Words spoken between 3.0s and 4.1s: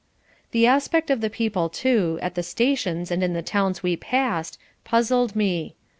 and in the towns we